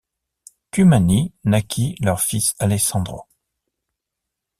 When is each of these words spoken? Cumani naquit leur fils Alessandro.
Cumani 0.71 1.31
naquit 1.43 1.93
leur 2.01 2.21
fils 2.21 2.55
Alessandro. 2.57 3.27